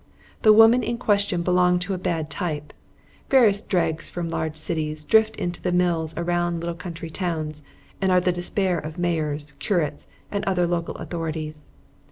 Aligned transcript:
The 0.41 0.51
woman 0.51 0.81
in 0.81 0.97
question 0.97 1.43
belonged 1.43 1.81
to 1.81 1.93
a 1.93 1.97
bad 1.99 2.31
type. 2.31 2.73
Various 3.29 3.61
dregs 3.61 4.09
from 4.09 4.29
large 4.29 4.57
cities 4.57 5.05
drift 5.05 5.35
into 5.35 5.61
the 5.61 5.71
mills 5.71 6.15
around 6.17 6.59
little 6.59 6.73
country 6.73 7.11
towns 7.11 7.61
and 8.01 8.11
are 8.11 8.19
the 8.19 8.31
despair 8.31 8.79
of 8.79 8.97
Mayors, 8.97 9.51
curates, 9.59 10.07
and 10.31 10.43
other 10.45 10.65
local 10.65 10.95
authorities. 10.95 11.67